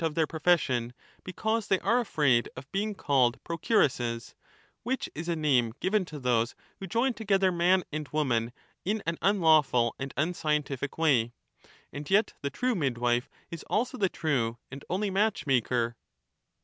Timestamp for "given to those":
5.79-6.55